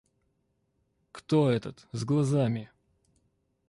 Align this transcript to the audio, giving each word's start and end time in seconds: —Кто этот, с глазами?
—Кто 1.11 1.51
этот, 1.51 1.87
с 1.91 2.05
глазами? 2.05 2.71